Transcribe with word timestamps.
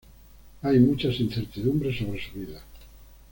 Hay 0.63 0.79
muchas 0.79 1.19
incertidumbres 1.19 1.99
sobre 1.99 2.19
su 2.27 2.31
vida. 2.33 2.59